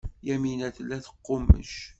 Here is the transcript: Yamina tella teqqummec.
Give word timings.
Yamina 0.27 0.67
tella 0.75 0.97
teqqummec. 1.05 1.73